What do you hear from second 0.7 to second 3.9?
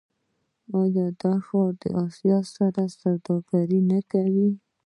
آیا دا ښار له اسیا سره سوداګري